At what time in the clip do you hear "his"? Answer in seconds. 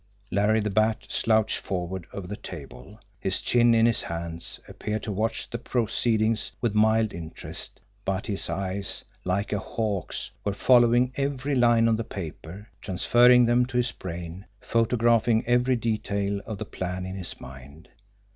3.19-3.39, 3.85-4.01, 8.25-8.49, 13.77-13.91, 17.15-17.39